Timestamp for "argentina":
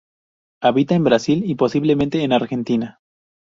2.33-3.01